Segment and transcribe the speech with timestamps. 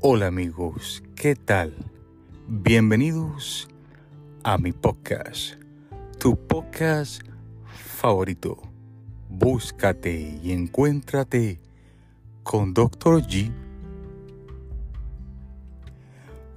[0.00, 1.74] Hola amigos, ¿qué tal?
[2.46, 3.68] Bienvenidos
[4.44, 5.54] a mi podcast,
[6.20, 7.22] tu podcast
[7.96, 8.62] favorito.
[9.28, 11.60] Búscate y encuéntrate
[12.44, 13.22] con Dr.
[13.22, 13.50] G.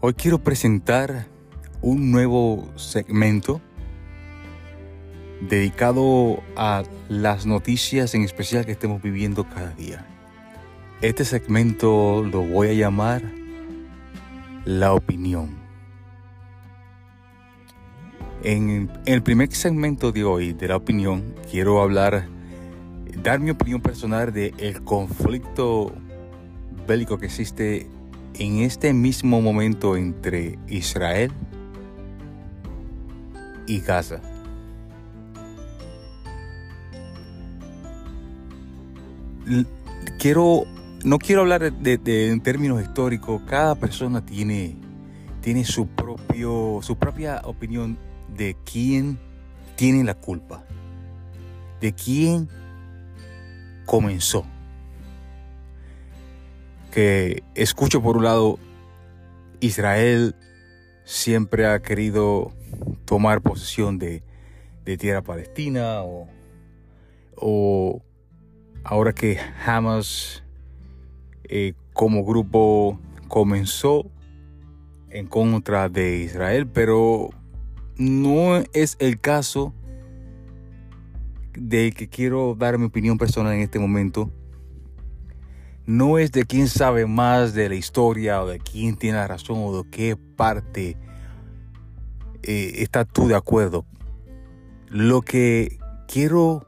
[0.02, 1.26] Hoy quiero presentar
[1.82, 3.60] un nuevo segmento
[5.50, 10.11] dedicado a las noticias en especial que estemos viviendo cada día.
[11.02, 13.24] Este segmento lo voy a llamar
[14.66, 15.50] La opinión.
[18.44, 22.28] En el primer segmento de hoy de la opinión quiero hablar,
[23.24, 25.92] dar mi opinión personal del el conflicto
[26.88, 27.88] bélico que existe
[28.36, 31.32] en este mismo momento entre Israel
[33.66, 34.22] y Gaza.
[40.20, 40.66] Quiero
[41.04, 43.42] no quiero hablar de, en términos históricos.
[43.48, 44.76] Cada persona tiene,
[45.42, 47.98] tiene su, propio, su propia opinión
[48.36, 49.20] de quién
[49.76, 50.64] tiene la culpa,
[51.80, 52.50] de quién
[53.86, 54.46] comenzó.
[56.92, 58.60] Que escucho por un lado,
[59.60, 60.36] Israel
[61.06, 62.52] siempre ha querido
[63.06, 64.24] tomar posesión de,
[65.00, 66.28] tierra palestina o,
[67.38, 68.02] o
[68.84, 70.41] ahora que Hamas
[71.54, 74.10] eh, como grupo comenzó
[75.10, 77.30] en contra de Israel, pero
[77.98, 79.74] no es el caso
[81.54, 84.32] de que quiero dar mi opinión personal en este momento.
[85.86, 89.58] No es de quién sabe más de la historia o de quién tiene la razón
[89.60, 90.96] o de qué parte
[92.44, 93.86] eh, estás tú de acuerdo.
[94.88, 96.66] Lo que quiero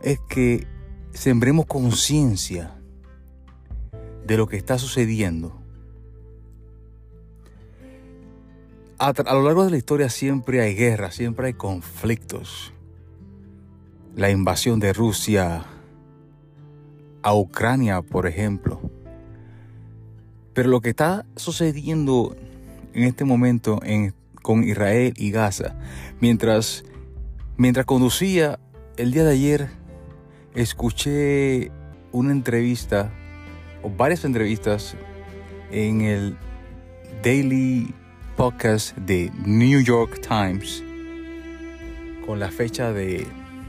[0.00, 0.68] es que
[1.12, 2.78] sembremos conciencia
[4.26, 5.62] de lo que está sucediendo.
[8.98, 12.72] A, lo largo de la historia siempre hay guerra, siempre hay conflictos.
[14.14, 15.64] La invasión de Rusia
[17.22, 18.80] a Ucrania, por ejemplo.
[20.54, 22.36] Pero lo que está sucediendo
[22.94, 23.80] en este momento
[24.42, 25.74] con Israel y Gaza,
[26.20, 26.84] mientras,
[27.56, 28.60] mientras conducía
[28.96, 29.68] el día de ayer,
[30.54, 31.72] escuché
[32.12, 33.12] una entrevista
[33.90, 34.96] varias entrevistas
[35.70, 36.36] en el
[37.22, 37.94] Daily
[38.36, 40.82] Podcast de New York Times
[42.26, 43.26] con la fecha de,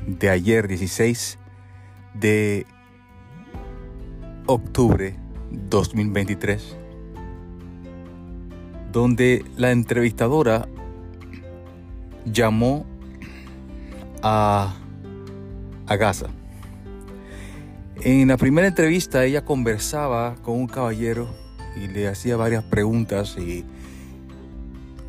[0.07, 1.39] de ayer, 16
[2.13, 2.65] de
[4.45, 5.15] octubre
[5.51, 6.77] 2023,
[8.91, 10.67] donde la entrevistadora
[12.25, 12.85] llamó
[14.21, 14.75] a,
[15.87, 16.27] a Gaza
[18.03, 21.27] en la primera entrevista ella conversaba con un caballero
[21.75, 23.63] y le hacía varias preguntas y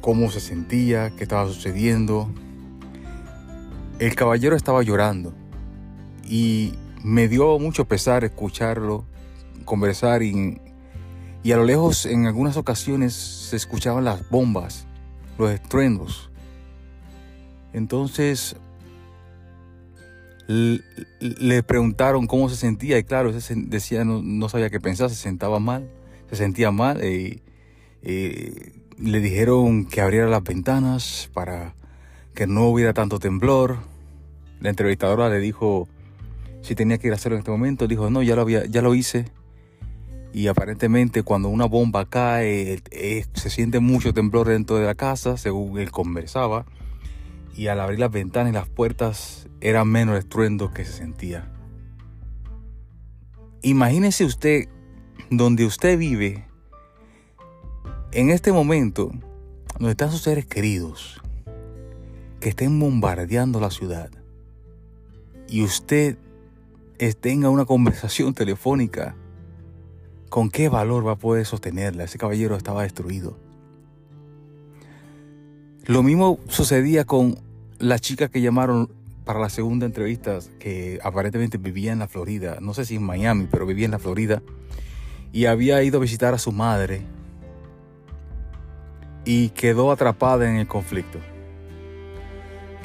[0.00, 2.30] cómo se sentía, qué estaba sucediendo.
[3.98, 5.32] El caballero estaba llorando
[6.24, 9.04] y me dio mucho pesar escucharlo
[9.64, 10.60] conversar y,
[11.42, 14.86] y a lo lejos en algunas ocasiones se escuchaban las bombas,
[15.38, 16.30] los estruendos.
[17.72, 18.56] Entonces
[20.46, 25.88] le preguntaron cómo se sentía y claro, decía, no, sabía qué pensar, se sentaba mal,
[26.28, 27.42] se sentía mal y,
[28.02, 31.74] le dijeron que abriera las ventanas para
[32.34, 33.78] que no hubiera tanto temblor.
[34.60, 35.88] La entrevistadora le dijo
[36.62, 38.82] si tenía que ir a hacerlo en este momento, dijo no, ya lo, había, ya
[38.82, 39.24] lo hice.
[40.32, 42.82] Y aparentemente cuando una bomba cae
[43.32, 46.66] se siente mucho temblor dentro de la casa, según él conversaba
[47.54, 51.50] y al abrir las ventanas y las puertas era menos estruendo que se sentía.
[53.62, 54.68] Imagínese usted
[55.30, 56.46] donde usted vive,
[58.12, 59.10] en este momento,
[59.78, 61.20] donde están sus seres queridos,
[62.40, 64.10] que estén bombardeando la ciudad,
[65.48, 66.18] y usted
[67.20, 69.16] tenga una conversación telefónica,
[70.28, 72.04] ¿con qué valor va a poder sostenerla?
[72.04, 73.43] Ese caballero estaba destruido.
[75.86, 77.36] Lo mismo sucedía con
[77.78, 78.88] la chica que llamaron
[79.26, 83.48] para la segunda entrevista, que aparentemente vivía en la Florida, no sé si en Miami,
[83.50, 84.42] pero vivía en la Florida,
[85.30, 87.02] y había ido a visitar a su madre
[89.26, 91.18] y quedó atrapada en el conflicto.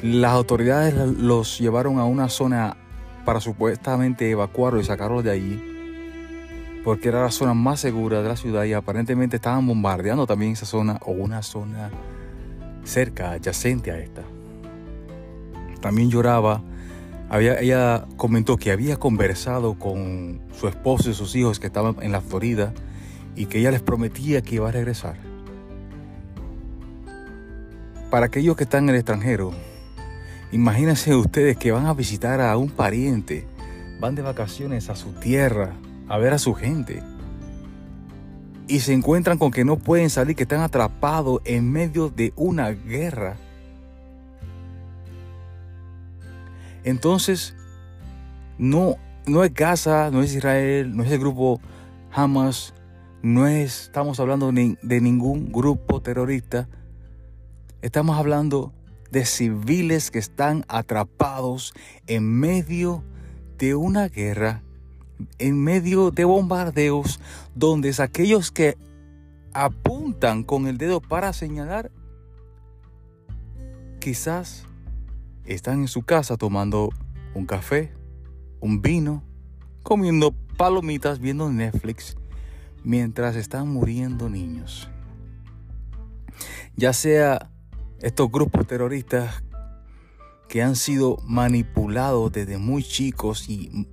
[0.02, 2.76] Las autoridades los llevaron a una zona
[3.24, 5.62] para supuestamente evacuarlo y sacarlo de allí,
[6.84, 10.66] porque era la zona más segura de la ciudad y aparentemente estaban bombardeando también esa
[10.66, 11.90] zona o una zona
[12.84, 14.22] cerca, adyacente a esta.
[15.80, 16.62] También lloraba.
[17.28, 22.12] Había, ella comentó que había conversado con su esposo y sus hijos que estaban en
[22.12, 22.72] la Florida
[23.36, 25.16] y que ella les prometía que iba a regresar.
[28.10, 29.52] Para aquellos que están en el extranjero,
[30.50, 33.46] imagínense ustedes que van a visitar a un pariente,
[34.00, 35.74] van de vacaciones a su tierra,
[36.08, 37.04] a ver a su gente,
[38.70, 42.68] y se encuentran con que no pueden salir, que están atrapados en medio de una
[42.70, 43.36] guerra.
[46.84, 47.56] Entonces,
[48.58, 48.94] no,
[49.26, 51.60] no es Gaza, no es Israel, no es el grupo
[52.12, 52.72] Hamas,
[53.22, 56.68] no es, estamos hablando de ningún grupo terrorista.
[57.82, 58.72] Estamos hablando
[59.10, 61.74] de civiles que están atrapados
[62.06, 63.02] en medio
[63.58, 64.62] de una guerra,
[65.38, 67.20] en medio de bombardeos,
[67.54, 68.76] donde aquellos que
[69.52, 71.90] apuntan con el dedo para señalar,
[73.98, 74.64] quizás
[75.44, 76.90] están en su casa tomando
[77.34, 77.92] un café,
[78.60, 79.22] un vino,
[79.82, 82.16] comiendo palomitas, viendo Netflix,
[82.84, 84.88] mientras están muriendo niños.
[86.76, 87.50] Ya sea
[88.00, 89.42] estos grupos terroristas
[90.48, 93.86] que han sido manipulados desde muy chicos y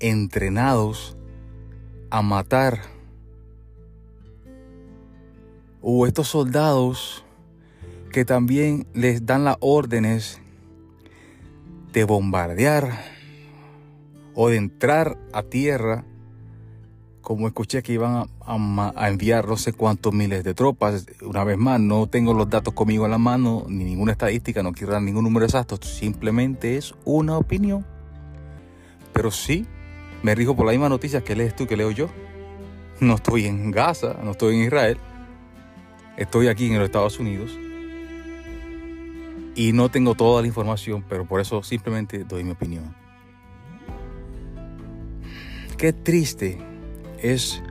[0.00, 1.16] entrenados
[2.10, 2.80] a matar.
[5.80, 7.24] O estos soldados
[8.10, 10.40] que también les dan las órdenes
[11.92, 13.00] de bombardear
[14.34, 16.04] o de entrar a tierra,
[17.20, 21.06] como escuché que iban a, enviar no sé cuántos miles de tropas.
[21.22, 24.72] Una vez más, no tengo los datos conmigo en la mano, ni ninguna estadística, no
[24.72, 27.86] quiero dar ningún número exacto, simplemente es una opinión.
[29.12, 29.66] Pero sí,
[30.24, 32.08] me rijo por la misma noticia que lees tú, que leo yo.
[32.98, 34.96] No estoy en Gaza, no estoy en Israel,
[36.16, 37.58] estoy aquí en los Estados Unidos.
[39.54, 42.96] Y no tengo toda la información, pero por eso simplemente doy mi opinión.
[45.76, 46.58] Qué triste
[47.18, 47.62] es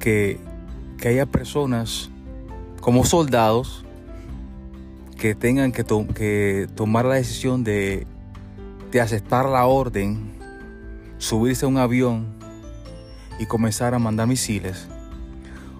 [0.00, 0.40] que,
[1.04, 2.10] haya personas
[2.80, 3.84] como soldados
[5.16, 8.06] que tengan que, que tomar la decisión de,
[8.90, 10.31] de aceptar la orden,
[11.22, 12.26] subirse a un avión
[13.38, 14.88] y comenzar a mandar misiles.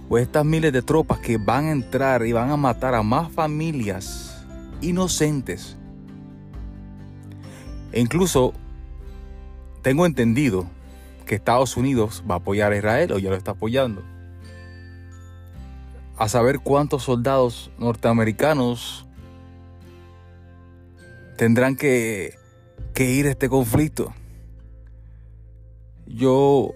[0.08, 3.32] O estas miles de tropas que van a entrar y van a matar a más
[3.32, 4.46] familias
[4.80, 5.76] inocentes.
[7.90, 8.52] E incluso
[9.82, 10.66] tengo entendido
[11.26, 14.02] que Estados Unidos va a apoyar a Israel o ya lo está apoyando.
[16.16, 19.06] A saber cuántos soldados norteamericanos
[21.36, 22.38] tendrán que,
[22.94, 24.14] que ir a este conflicto.
[26.14, 26.74] Yo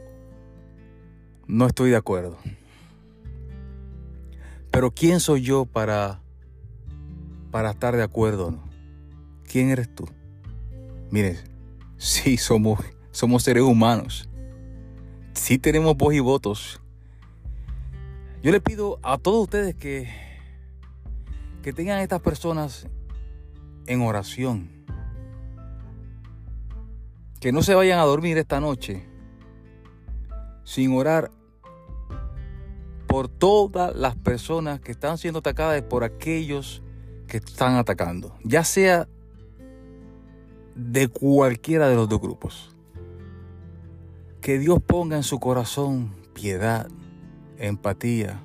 [1.46, 2.38] no estoy de acuerdo.
[4.70, 6.22] Pero ¿quién soy yo para,
[7.50, 8.58] para estar de acuerdo?
[9.44, 10.08] ¿Quién eres tú?
[11.10, 11.36] Mire,
[11.98, 12.80] sí somos,
[13.10, 14.26] somos seres humanos
[15.34, 16.80] si tenemos voz y votos.
[18.42, 20.08] Yo le pido a todos ustedes que,
[21.62, 22.88] que tengan a estas personas
[23.86, 24.70] en oración.
[27.38, 29.15] Que no se vayan a dormir esta noche
[30.66, 31.30] sin orar
[33.06, 36.82] por todas las personas que están siendo atacadas por aquellos
[37.28, 39.08] que están atacando, ya sea
[40.74, 42.74] de cualquiera de los dos grupos.
[44.40, 46.88] Que Dios ponga en su corazón piedad,
[47.58, 48.42] empatía,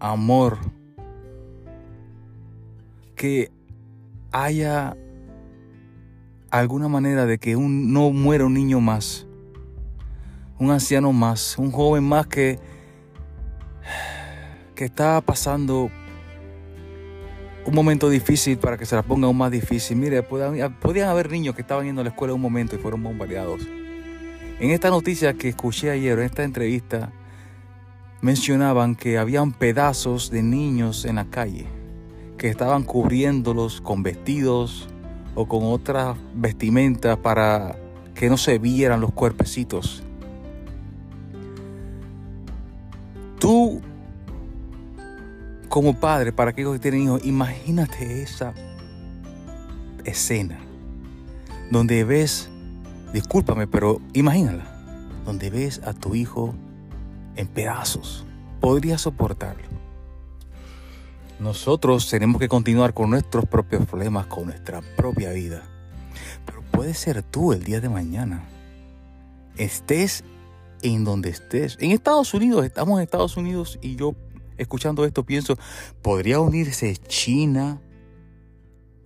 [0.00, 0.58] amor.
[3.16, 3.50] Que
[4.32, 4.98] haya
[6.50, 9.27] alguna manera de que un, no muera un niño más,
[10.58, 12.58] un anciano más, un joven más que,
[14.74, 15.90] que está pasando
[17.68, 19.96] un momento difícil para que se la ponga aún más difícil.
[19.98, 23.60] Mire, podían, haber niños que estaban yendo a la escuela un momento y fueron bombardeados.
[24.58, 27.12] En esta noticia que escuché ayer, en esta entrevista,
[28.22, 31.66] mencionaban que habían pedazos de niños en la calle,
[32.38, 34.88] que estaban cubriéndolos con vestidos
[35.34, 37.76] o con otras vestimentas para
[38.14, 40.02] que no se vieran los cuerpecitos.
[45.78, 48.52] Como padre, para aquellos que tienen hijos, imagínate esa
[50.04, 50.58] escena
[51.70, 52.50] donde ves
[53.12, 54.64] discúlpame, pero imagínala,
[55.24, 56.52] donde ves a tu hijo
[57.36, 58.24] en pedazos,
[58.60, 59.68] podrías soportarlo.
[61.38, 65.62] Nosotros tenemos que continuar con nuestros propios problemas, con nuestra propia vida.
[66.44, 68.42] Pero puede ser tú el día de mañana.
[69.56, 70.24] Estés
[70.82, 71.76] en donde estés.
[71.80, 74.16] En Estados Unidos, estamos en Estados Unidos y yo
[74.58, 75.58] escuchando esto pienso,
[76.02, 77.80] ¿podría unirse China,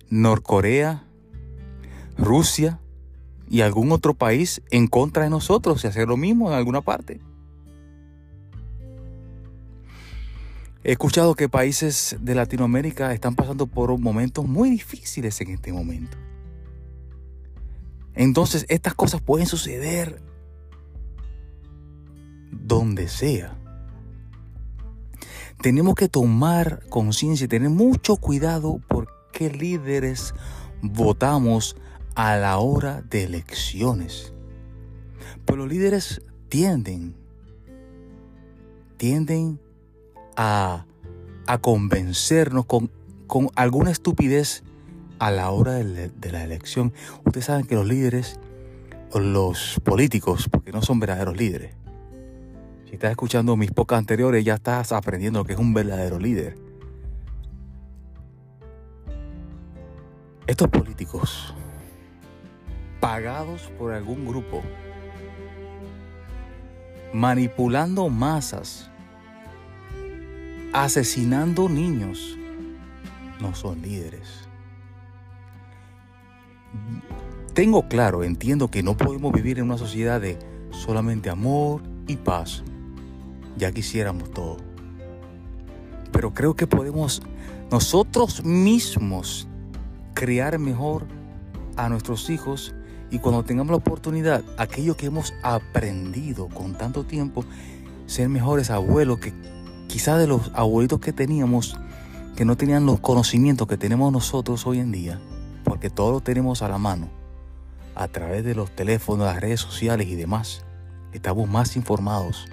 [0.09, 1.05] Norcorea,
[2.17, 2.79] Rusia,
[3.53, 7.19] y algún otro país en contra de nosotros y hacer lo mismo en alguna parte.
[10.83, 16.17] He escuchado que países de Latinoamérica están pasando por momentos muy difíciles en este momento.
[18.15, 20.19] Entonces estas cosas pueden suceder
[22.51, 23.55] donde sea.
[25.63, 30.35] Tenemos que tomar conciencia y tener mucho cuidado por qué líderes
[30.81, 31.77] votamos
[32.15, 34.33] a la hora de elecciones.
[35.45, 37.15] Pues los líderes tienden,
[38.97, 39.57] tienden
[40.35, 40.85] a,
[41.61, 42.91] convencernos con,
[43.55, 44.63] alguna estupidez
[45.17, 46.91] a la hora de la elección.
[47.23, 48.37] Ustedes saben que los líderes,
[49.15, 51.73] los políticos, porque no son verdaderos líderes,
[52.93, 56.55] si estás escuchando mis pocas anteriores, ya estás aprendiendo lo que es un verdadero líder.
[60.45, 61.55] Estos políticos,
[62.99, 64.61] pagados por algún grupo,
[67.13, 68.91] manipulando masas,
[70.71, 72.37] asesinando niños,
[73.41, 74.47] no son líderes.
[77.55, 80.37] Tengo claro, entiendo que no podemos vivir en una sociedad de
[80.69, 82.63] solamente amor y paz.
[83.57, 84.57] Ya quisiéramos todo.
[86.11, 87.21] Pero creo que podemos
[87.71, 89.47] nosotros mismos
[90.13, 91.05] criar mejor
[91.75, 92.73] a nuestros hijos
[93.09, 97.45] y cuando tengamos la oportunidad, aquello que hemos aprendido con tanto tiempo,
[98.05, 99.33] ser mejores abuelos que
[99.87, 101.77] quizás de los abuelitos que teníamos,
[102.35, 105.19] que no tenían los conocimientos que tenemos nosotros hoy en día,
[105.63, 107.09] porque todo lo tenemos a la mano,
[107.93, 110.65] a través de los teléfonos, las redes sociales y demás.
[111.11, 112.47] Estamos más informados.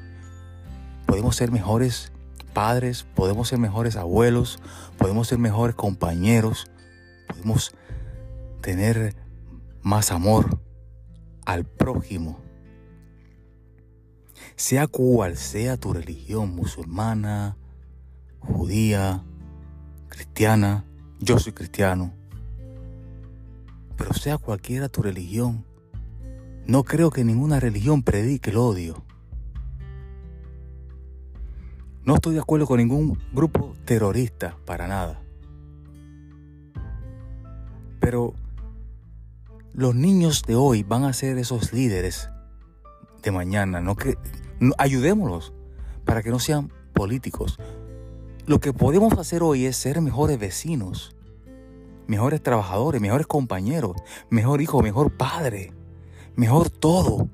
[1.10, 2.12] Podemos ser mejores
[2.54, 4.60] padres, podemos ser mejores abuelos,
[4.96, 6.70] podemos ser mejores compañeros,
[7.26, 7.74] podemos
[8.60, 9.16] tener
[9.82, 10.60] más amor
[11.44, 12.38] al prójimo.
[14.54, 17.56] Sea cual sea tu religión, musulmana,
[18.38, 19.24] judía,
[20.10, 20.84] cristiana,
[21.18, 22.14] yo soy cristiano,
[23.96, 25.66] pero sea cualquiera tu religión,
[26.68, 29.09] no creo que ninguna religión predique el odio.
[32.04, 35.20] No estoy de acuerdo con ningún grupo terrorista, para nada.
[38.00, 38.32] Pero
[39.74, 42.30] los niños de hoy van a ser esos líderes
[43.22, 43.80] de mañana.
[43.80, 44.16] No que
[44.78, 45.52] ayudémoslos
[46.04, 47.58] para que no sean políticos.
[48.46, 51.14] Lo que podemos hacer hoy es ser mejores vecinos,
[52.06, 53.96] mejores trabajadores, mejores compañeros,
[54.30, 55.72] mejor hijo, mejor padre,
[56.34, 57.28] mejor todo.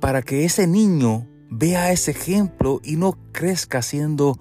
[0.00, 4.38] Para que ese niño vea ese ejemplo y no crezca siendo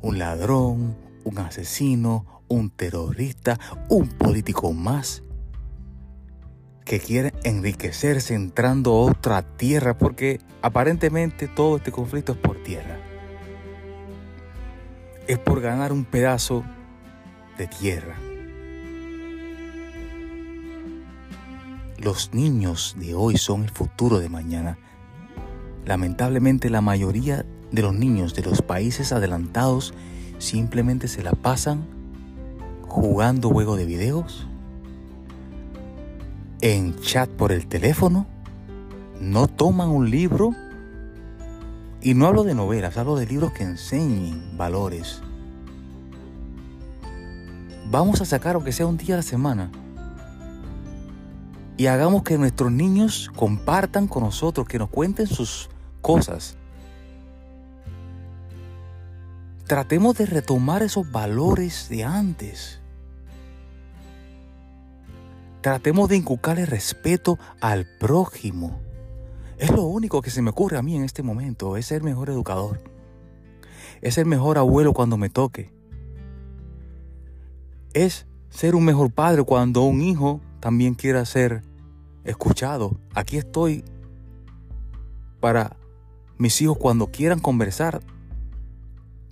[0.00, 3.58] un ladrón, un asesino, un terrorista,
[3.88, 5.22] un político más
[6.84, 12.98] que quiere enriquecerse entrando a otra tierra porque aparentemente todo este conflicto es por tierra.
[15.26, 16.64] Es por ganar un pedazo
[17.58, 18.16] de tierra.
[21.98, 24.78] Los niños de hoy son el futuro de mañana.
[25.88, 29.94] Lamentablemente la mayoría de los niños de los países adelantados
[30.36, 31.86] simplemente se la pasan
[32.82, 34.46] jugando juego de videos,
[36.60, 38.26] en chat por el teléfono,
[39.18, 40.50] no toman un libro,
[42.02, 45.22] y no hablo de novelas, hablo de libros que enseñen valores.
[47.90, 49.70] Vamos a sacar, aunque sea un día a la semana,
[51.78, 56.56] y hagamos que nuestros niños compartan con nosotros, que nos cuenten sus cosas.
[59.66, 62.80] Tratemos de retomar esos valores de antes.
[65.60, 68.80] Tratemos de inculcarle respeto al prójimo.
[69.58, 72.30] Es lo único que se me ocurre a mí en este momento, es ser mejor
[72.30, 72.80] educador.
[74.00, 75.70] Es ser mejor abuelo cuando me toque.
[77.92, 81.62] Es ser un mejor padre cuando un hijo también quiera ser
[82.24, 82.98] escuchado.
[83.14, 83.84] Aquí estoy
[85.40, 85.76] para
[86.38, 88.00] mis hijos cuando quieran conversar.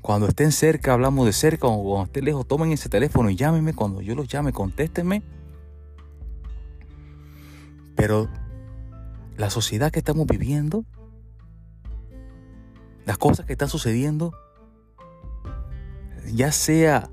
[0.02, 3.74] Cuando estén cerca, hablamos de cerca, o cuando estén lejos, tomen ese teléfono y llámenme.
[3.74, 5.22] Cuando yo los llame, contéstenme
[7.96, 8.28] pero
[9.36, 10.84] la sociedad que estamos viviendo,
[13.06, 14.32] las cosas que están sucediendo,
[16.32, 17.10] ya sea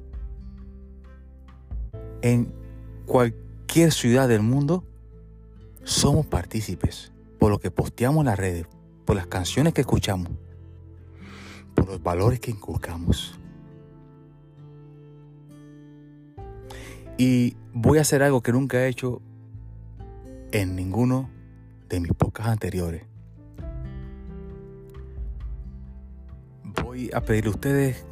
[2.22, 2.54] en
[3.06, 4.84] cualquier ciudad del mundo,
[5.84, 8.68] somos partícipes por lo que posteamos las redes,
[9.06, 10.30] por las canciones que escuchamos,
[11.74, 13.40] por los valores que inculcamos.
[17.18, 19.22] Y voy a hacer algo que nunca he hecho
[20.52, 21.30] en ninguno
[21.90, 23.04] de mis pocas anteriores.
[26.84, 28.06] Voy a pedirle a ustedes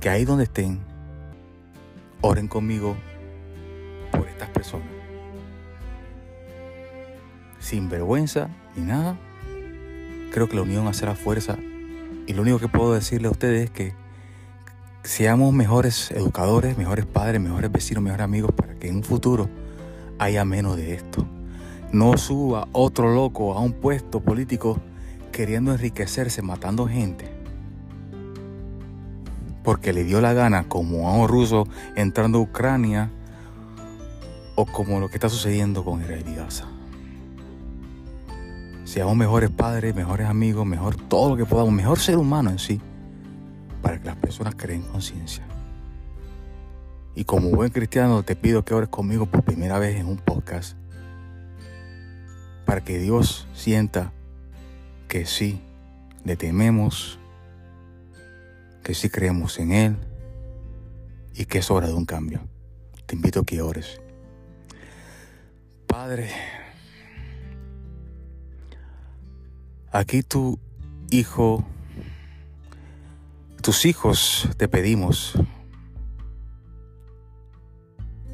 [0.00, 0.80] que ahí donde estén,
[2.20, 2.96] oren conmigo
[4.10, 4.88] por estas personas.
[7.58, 9.18] Sin vergüenza ni nada.
[10.32, 11.58] Creo que la unión hace la fuerza.
[12.26, 13.92] Y lo único que puedo decirle a ustedes es que
[15.02, 19.50] seamos mejores educadores, mejores padres, mejores vecinos, mejores amigos para que en un futuro
[20.18, 21.26] haya menos de esto.
[21.92, 24.80] No suba otro loco a un puesto político
[25.32, 27.30] queriendo enriquecerse matando gente.
[29.62, 33.10] Porque le dio la gana, como a un ruso entrando a Ucrania,
[34.54, 36.71] o como lo que está sucediendo con Israel Gaza.
[38.92, 42.78] Seamos mejores padres, mejores amigos, mejor todo lo que podamos, mejor ser humano en sí,
[43.80, 45.42] para que las personas creen conciencia.
[47.14, 50.76] Y como buen cristiano te pido que ores conmigo por primera vez en un podcast,
[52.66, 54.12] para que Dios sienta
[55.08, 55.62] que sí
[56.26, 57.18] le tememos,
[58.84, 59.96] que sí creemos en Él
[61.34, 62.42] y que es hora de un cambio.
[63.06, 64.02] Te invito a que ores.
[65.86, 66.28] Padre,
[69.92, 70.58] aquí tu
[71.10, 71.64] hijo,
[73.60, 75.34] tus hijos te pedimos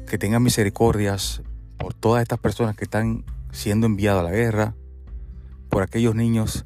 [0.07, 1.43] que tengan misericordias
[1.77, 4.75] por todas estas personas que están siendo enviadas a la guerra,
[5.69, 6.65] por aquellos niños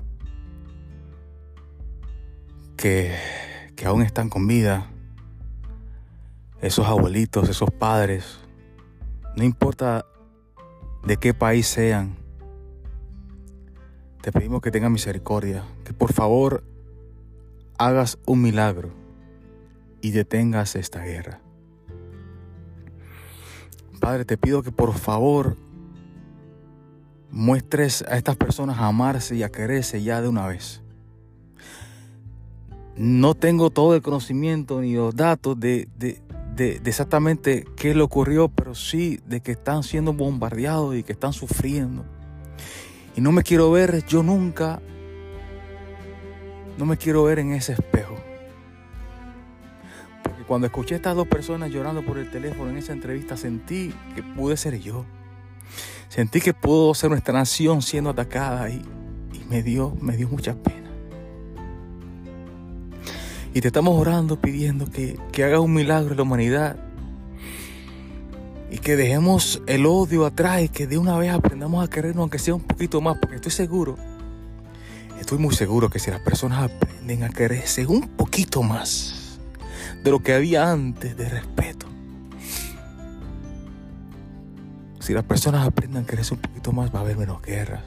[2.77, 3.17] que,
[3.75, 4.89] que aún están con vida,
[6.61, 8.39] esos abuelitos, esos padres,
[9.35, 10.05] no importa
[11.03, 12.22] de qué país sean,
[14.23, 16.63] te pedimos que tengas misericordia, que por favor
[17.77, 18.89] hagas un milagro
[19.99, 21.41] y detengas esta guerra.
[23.99, 25.57] Padre, te pido que por favor
[27.31, 30.81] muestres a estas personas a amarse y a quererse ya de una vez.
[32.95, 35.89] No tengo todo el conocimiento ni los datos de,
[36.85, 42.05] exactamente qué le ocurrió, pero sí de que están siendo bombardeados y que están sufriendo.
[43.15, 44.81] Y no me quiero ver yo nunca,
[46.77, 48.15] no me quiero ver en ese espejo.
[50.23, 53.93] Porque cuando escuché a estas dos personas llorando por el teléfono en esa entrevista, sentí
[54.15, 55.05] que pude ser yo.
[56.09, 58.81] Sentí que pudo ser nuestra nación siendo atacada y,
[59.49, 60.89] me, dio, me dio mucha pena.
[63.53, 66.92] Y te estamos orando pidiendo que, que hagas un milagro en la humanidad
[68.73, 72.39] y que dejemos el odio atrás y que de una vez aprendamos a querernos aunque
[72.39, 73.99] sea un poquito más, porque estoy seguro,
[75.19, 79.39] estoy muy seguro que si las personas aprenden a quererse un poquito más
[80.03, 81.85] de lo que había antes de respeto,
[84.99, 87.83] Si las personas aprendan a quererse un poquito más, va a haber menos guerras.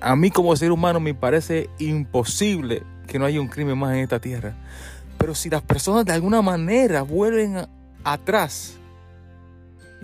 [0.00, 4.00] A mí como ser humano me parece imposible que no haya un crimen más en
[4.00, 4.56] esta tierra.
[5.18, 7.66] Pero si las personas de alguna manera vuelven
[8.02, 8.78] atrás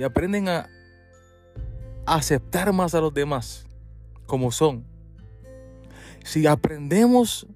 [0.04, 0.68] aprenden a
[2.06, 3.66] aceptar más a los demás
[4.26, 4.84] como son,
[6.24, 7.46] si aprendemos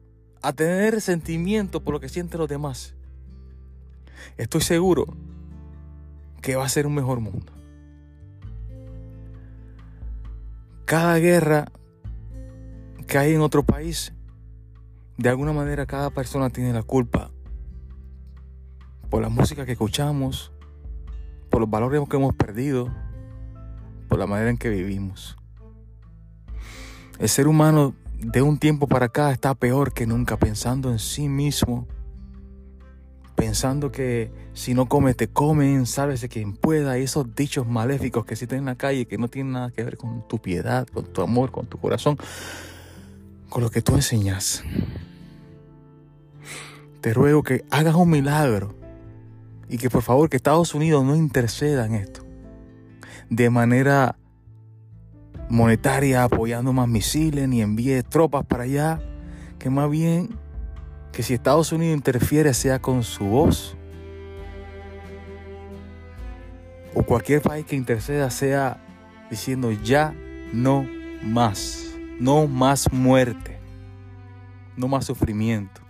[0.42, 2.94] a tener sentimiento por lo que sienten los demás,
[4.37, 5.06] estoy seguro
[6.42, 7.56] que va a ser un mejor mundo.
[10.87, 11.66] cada guerra
[13.09, 14.12] que hay en otro país,
[15.18, 17.32] de alguna manera cada persona tiene la culpa
[19.11, 20.52] por la música que escuchamos,
[21.57, 22.90] por los valores que hemos perdido,
[24.11, 25.38] por la manera en que vivimos.
[27.19, 31.31] El ser humano de un tiempo para acá está peor que nunca pensando en sí
[31.31, 31.88] mismo
[33.37, 38.35] pensando que si no comes te comen, de quien pueda, y esos dichos maléficos que
[38.35, 41.23] existen en la calle que no tienen nada que ver con tu piedad, con tu
[41.23, 42.19] amor, con tu corazón,
[43.49, 44.62] con lo que tú enseñas.
[47.01, 48.75] Te ruego que hagas un milagro
[49.68, 52.26] y que por favor que Estados Unidos no interceda en esto
[53.31, 54.16] de manera
[55.48, 59.00] monetaria apoyando más misiles ni envíe tropas para allá,
[59.59, 60.31] que más bien
[61.12, 63.76] que si Estados Unidos interfiere sea con su voz,
[66.94, 68.83] o cualquier país que interceda sea
[69.31, 70.14] diciendo ya
[70.52, 70.87] no
[71.22, 73.59] más, no más muerte,
[74.76, 75.86] no más sufrimiento.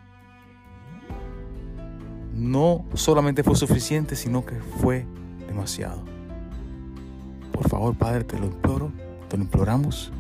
[2.37, 5.07] No solamente fue suficiente, sino que fue
[5.49, 6.03] demasiado.
[7.51, 8.93] Por favor, Padre, te lo imploro,
[9.29, 10.13] te lo imploramos,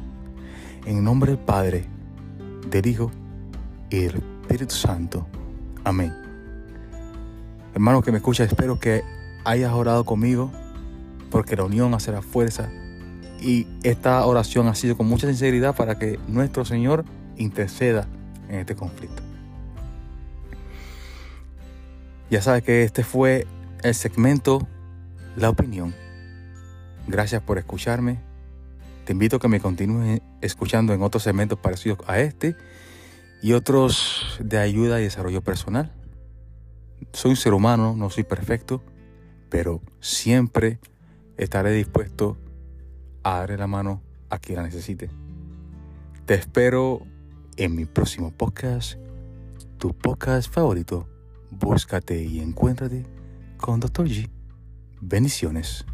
[0.86, 1.84] en nombre del Padre,
[2.70, 3.10] del Hijo
[3.90, 5.26] y del Espíritu Santo.
[5.84, 6.14] Amén.
[7.74, 9.02] Hermano que me escucha, espero que
[9.44, 10.50] hayas orado conmigo,
[11.30, 12.70] porque la unión hace la fuerza.
[13.42, 17.04] Y esta oración ha sido con mucha sinceridad para que nuestro Señor
[17.36, 18.08] interceda
[18.48, 19.25] en este conflicto.
[22.28, 23.46] Ya sabes que este fue
[23.82, 24.66] el segmento
[25.36, 25.94] La opinión.
[27.06, 28.18] Gracias por escucharme.
[29.04, 32.56] Te invito a que me continúes escuchando en otros segmentos parecidos a este
[33.42, 35.92] y otros de ayuda y desarrollo personal.
[37.12, 38.82] Soy un ser humano, no soy perfecto,
[39.48, 40.80] pero siempre
[41.36, 42.36] estaré dispuesto
[43.22, 45.10] a darle la mano a quien la necesite.
[46.24, 47.02] Te espero
[47.56, 48.98] en mi próximo podcast,
[49.78, 51.06] tu podcast favorito.
[51.50, 53.04] Búscate y encuéntrate
[53.56, 54.06] con Dr.
[54.06, 54.28] G.
[55.00, 55.84] Bendiciones.